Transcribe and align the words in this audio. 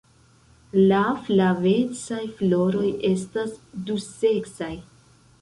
La 0.91 1.01
flavecaj 1.27 2.23
floroj 2.39 2.87
estas 3.11 3.53
duseksaj. 3.93 4.73